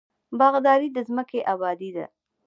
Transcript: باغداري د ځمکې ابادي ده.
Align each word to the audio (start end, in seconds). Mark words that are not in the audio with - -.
باغداري 0.39 0.89
د 0.95 0.97
ځمکې 1.07 1.39
ابادي 1.53 1.89
ده. 1.95 2.05